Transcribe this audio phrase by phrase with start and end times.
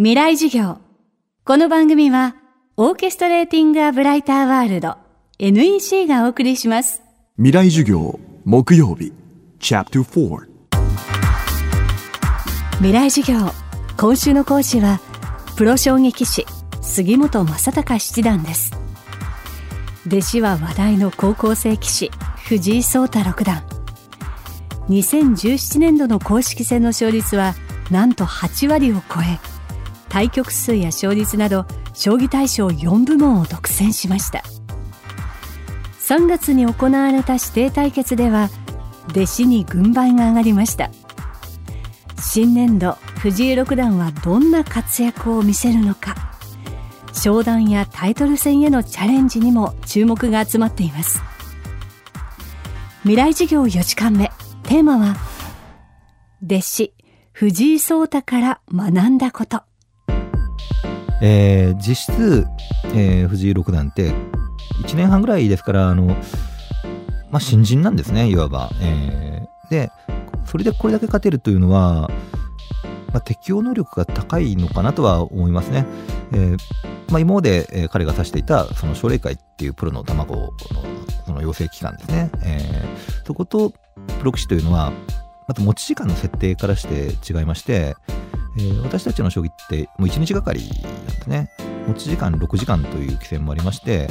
[0.00, 0.78] 未来授業。
[1.44, 2.36] この番組は、
[2.76, 4.96] オーケストレーティング・ア・ブライター・ワールド
[5.40, 7.02] NEC がお送りします。
[7.36, 9.12] 未来授業木曜日
[9.58, 10.46] Chapter 4
[12.76, 13.50] 未来授業。
[13.96, 15.00] 今週の講師は、
[15.56, 16.46] プロ将棋棋士、
[16.80, 18.70] 杉本正隆七段です。
[20.06, 22.12] 弟子は話題の高校生棋士、
[22.46, 23.64] 藤井聡太六段。
[24.90, 27.56] 2017年度の公式戦の勝率は、
[27.90, 29.57] なんと8割を超え、
[30.08, 34.42] 対局数や勝率など将棋大賞4部門を独占しました。
[36.00, 38.48] 3月に行われた指定対決では
[39.10, 40.90] 弟子に軍配が上がりました。
[42.18, 46.14] 新年度藤井六段はどんな活躍を見せるのか。
[47.12, 51.20] 昇段やタイトル戦へのチャレンジにも注目が集まっています。
[53.02, 54.30] 未来授業4時間目。
[54.62, 55.16] テーマは
[56.44, 56.94] 弟子
[57.32, 59.67] 藤井聡太から学んだこと。
[61.20, 62.46] えー実質、
[62.94, 64.12] えー藤井六段って
[64.84, 66.06] 1年半ぐらいですからあの、
[67.30, 68.70] まあ、新人なんですねいわば。
[68.80, 69.90] えーで
[70.46, 72.08] それでこれだけ勝てるというのは、
[73.12, 75.84] まあ、適応能力が高いのかなとは思いますね。
[76.32, 76.58] えー
[77.10, 80.50] まあ、今まで、彼が指していたその奨励会っていうプロの卵の
[81.26, 82.30] その養成機関ですね。
[82.44, 83.74] えーそこと
[84.18, 84.90] プロ棋士というのは
[85.46, 87.94] また持ち時間の設定からして違いまして、
[88.58, 91.50] えー私たちの将棋ってもう1日がかりなんですね。
[91.86, 94.08] 持ち時間6時間という規制もありまして、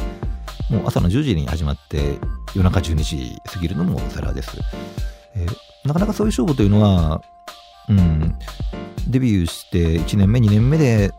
[0.70, 2.18] もう朝の10時に始まって
[2.56, 4.58] 夜中12時過ぎるのもザラです。
[5.36, 7.22] えーなかなかそういう勝負というのは、
[7.88, 8.36] うん、
[9.08, 11.12] デビューして1年目、2年目で、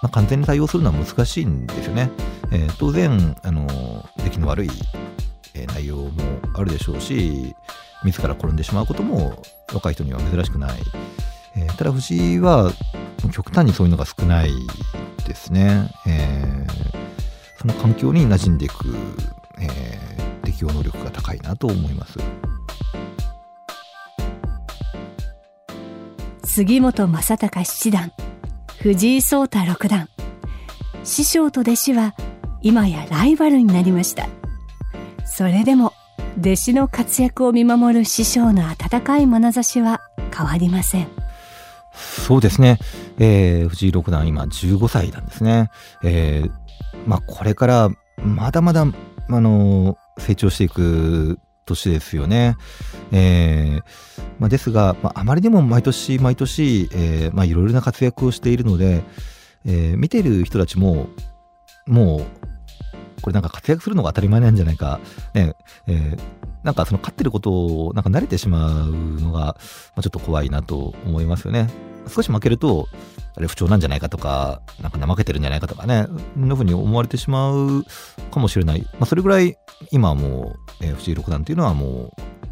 [0.00, 2.10] まあ、完全に対応するのは難しいんですよね。
[2.50, 3.66] えー当然、あの
[4.24, 4.70] 出来の悪い、
[5.74, 6.10] 内容も
[6.54, 7.54] あるでしょうし、
[8.04, 9.42] 自ら転んでしまうことも
[9.74, 10.80] 若い人には珍しくない。
[11.58, 12.72] えーただ藤井は
[13.32, 14.50] 極端にそういうのが少ない
[15.26, 15.90] ですね。
[16.06, 16.88] えー
[17.60, 18.94] その環境に馴染んでいく、
[19.60, 22.18] えー適応能力が高いなと思います。
[26.44, 28.12] 杉本正隆七段
[28.80, 30.08] 藤井聡太六段
[31.04, 32.14] 師匠と弟子は
[32.62, 34.28] 今やライバルになりました
[35.24, 35.92] それでも
[36.40, 40.00] 弟子の活躍を見守る師匠の温かい眼差しは
[40.36, 41.17] 変わりません
[41.98, 42.78] そうですね、
[43.18, 45.70] えー藤井六段今15歳なんですね。
[46.04, 46.50] えー
[47.06, 48.86] まあこれからまだまだ、
[49.30, 52.56] あの成長していく年ですよね。
[53.12, 59.04] えーまあ、ですが、まあ、あまりにも毎年毎年、えーまあ、いろいろな活躍をしているので、
[59.64, 61.08] えー見てる人たちも
[61.86, 62.26] もう
[63.22, 65.00] これなんか活躍するのが当たり前なんじゃないか、
[65.34, 65.54] ね
[65.86, 66.18] えー
[66.64, 69.54] なんかその勝ってることをなんか慣れてしまうのが、ま
[69.96, 71.68] あ、ちょっと怖いなと思いますよね。
[72.08, 72.88] 少し負けると、
[73.36, 77.84] あれ不調なんじゃないかとか、なんか怠けてるんじゃないかとかね、そんな風に思われてしまう
[78.32, 78.82] かもしれない。
[78.82, 79.56] まあ、それぐらい
[79.90, 82.08] 今はもう、え藤井六段というのはもう、も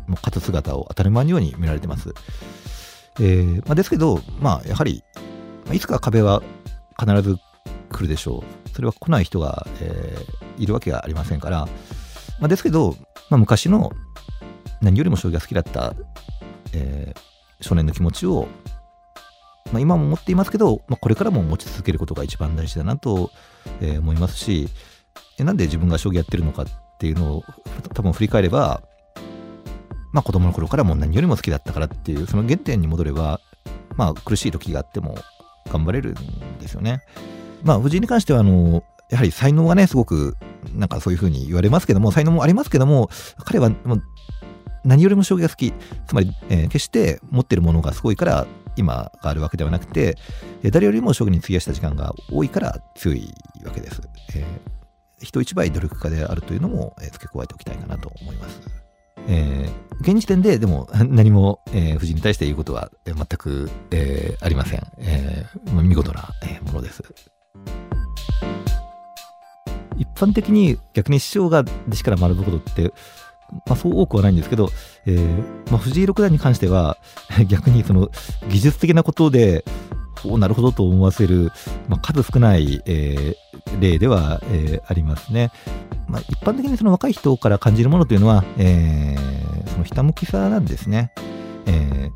[0.08, 2.12] う勝つ姿を当たり前のように見られてます。
[3.18, 5.02] えーまあ、ですけど、まあ、やはり、
[5.72, 6.42] いつか壁は
[6.98, 7.36] 必ず
[7.90, 8.68] 来るでしょう。
[8.68, 11.66] それは来ない人が、えーいるわけがありませんから、
[12.40, 12.96] まあ、ですけど、
[13.28, 13.92] まあ、昔の
[14.80, 15.94] 何よりも将棋が好きだった、
[16.72, 17.20] えー
[17.58, 18.48] 少年の気持ちを、
[19.72, 23.30] まあ、今も持っていますけど、まあ、これからも持ち続けることが一番大事だなと、
[23.80, 24.68] え思いますし、
[25.38, 26.66] えなんで自分が将棋やってるのかっ
[26.98, 27.44] ていうのを
[27.94, 28.82] 多分振り返れば、
[30.12, 33.40] まあ、子供の頃からもう何よりも好きだったからっていうその原点に戻れば、
[33.96, 35.16] まあ、苦しい時があっても
[35.70, 37.02] 頑張れるんですよね。
[37.64, 40.36] まあ、藤井に関してはあのやはり才能がねすごく
[40.74, 43.10] なんかそういうふうに言われますけども才能もありますけども
[43.44, 44.02] 彼はもう
[44.84, 45.72] 何よりも将棋が好き
[46.06, 48.46] つまり、えー決して持ってるものがすごいから
[48.76, 50.16] 今があるわけではなくて、
[50.62, 53.32] えー誰よりも将棋に費やした時間が多いから強い
[53.64, 54.00] わけです。
[54.34, 54.44] えー
[55.24, 58.60] 人一倍努力家であるというのも、えー付け加えておきたいかなと思います。
[59.28, 64.86] えー現時点ででも 何も、えー藤井に対して言うことはえ全く、えーありません。
[64.98, 67.02] えー見事な、えーものです。
[69.98, 72.92] 一般的に逆に師匠が弟子から学ぶことって、
[73.66, 74.68] まあ、そう多くはないんですけど、
[75.06, 76.98] えーまあ、藤井六段に関しては
[77.48, 78.10] 逆にその
[78.48, 79.64] 技術的なことで
[80.24, 81.52] おなるほどと思わせる、
[81.88, 83.46] まあ、数少ない、えー
[83.80, 85.50] 例では、えーありますね。
[86.08, 91.12] まあ、一般的にその若い人から感じるものというのは、えーそのひたむきさなんですね。
[91.66, 92.10] えー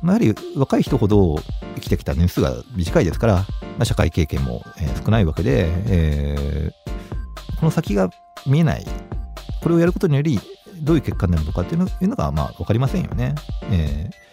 [0.00, 1.36] まあ、やはり若い人ほど
[1.74, 3.44] 生きてきた年数が短いですから、ま
[3.80, 8.10] あ、社会経験も、えー少ないわけで、えーこの先が
[8.46, 8.86] 見えない、
[9.62, 10.38] これをやることにより、
[10.86, 13.34] どういう結果になるのかっていうのが、まあ、分かりませんよね。
[13.70, 14.26] えー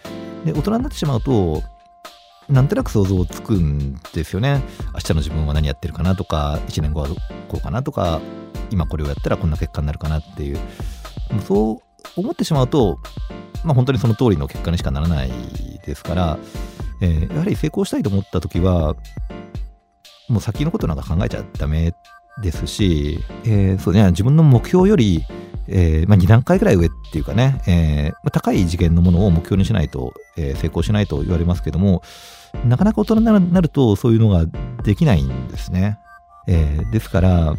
[0.44, 1.62] で、大人になってしまうと、
[2.48, 4.62] なんとなく想像つくんですよね。
[4.92, 7.08] 明日の自分は何やってるかなとか、1年後は
[7.48, 8.20] こうかなとか、
[8.70, 10.58] 今これをやったらこんな結果になるかなっていう。
[11.46, 11.78] そう
[12.16, 12.98] 思ってしまうと、
[13.64, 15.30] まあ本当にその通りの結果にしかならない
[15.86, 16.38] ですから、
[17.00, 18.94] えー、やはり成功したいと思った時は、
[20.28, 21.94] もう先のことなんか考えちゃダメ
[22.42, 25.24] ですし、えー、そうね、自分の目標より、
[25.68, 32.02] えーまあ、2段階ぐらい上っていうかね、えーまあ、高い次元のものを目標にしないと、えー、成功しないと言われますけども、
[32.66, 34.46] なかなか大人になるとそういうのが
[34.82, 35.98] できないんですね。
[36.46, 37.56] えー、ですから、ま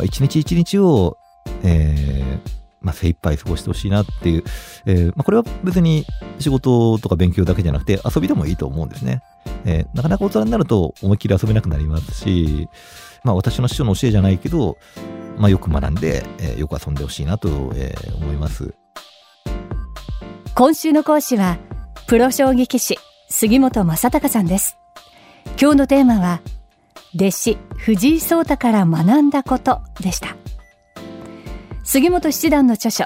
[0.00, 1.18] あ、一日一日を、
[1.62, 4.44] えーまあ、精一杯過ごしてほしいなっていう、
[4.86, 6.04] えーまあ、これは別に
[6.38, 9.22] 仕事とか勉強だけじゃなくて遊びでもいいと思うんですね。
[9.64, 12.68] えー、なかなか大人になると思いっきり遊べなくなりますし、
[13.24, 14.78] まあ、私の師匠の教えじゃないけど、
[15.38, 18.74] まあ、よく学んで、えー、よく遊んでほしいなと、えー、思います。
[20.54, 21.58] 今週の講師は、
[22.06, 22.98] プロ将棋棋士、
[23.28, 24.78] 杉本正隆さんです。
[25.60, 26.40] 今日のテーマは、
[27.14, 30.36] 弟子、藤井聡太から学んだことでした。
[31.84, 33.04] 杉本七段の著書、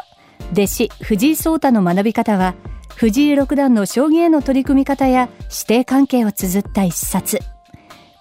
[0.53, 2.55] 弟子、藤井聡太の学び方は、
[2.95, 7.39] 藤井六段の将棋への取り組み方や師弟関係を綴った一冊、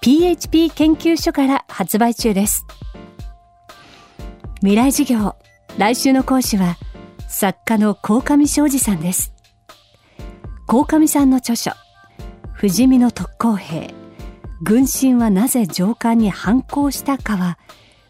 [0.02, 2.66] PHP 研究所から発売中です。
[4.62, 5.36] 未来授業。
[5.78, 6.76] 来週の講師は
[7.30, 9.32] 作家の鴻上昌司さんです。
[10.68, 11.72] 鴻上さんの著書
[12.52, 13.94] 不死身の特攻兵。
[14.62, 17.58] 軍神はなぜ上官に反抗したかは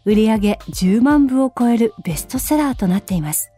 [0.04, 3.52] 売上10万部を超えるベストセラーとなっています。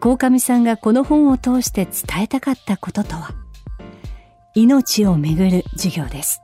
[0.00, 3.32] 鴻上さんがこの本を通して伝えたかったこととは。
[4.54, 6.43] 命をめぐる授業です。